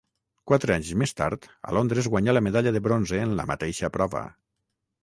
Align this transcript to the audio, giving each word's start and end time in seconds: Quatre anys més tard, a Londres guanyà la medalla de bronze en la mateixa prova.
Quatre 0.51 0.73
anys 0.75 0.87
més 1.01 1.13
tard, 1.19 1.45
a 1.71 1.75
Londres 1.79 2.09
guanyà 2.15 2.37
la 2.37 2.45
medalla 2.49 2.75
de 2.79 2.83
bronze 2.89 3.21
en 3.29 3.39
la 3.43 3.51
mateixa 3.53 3.97
prova. 4.01 4.27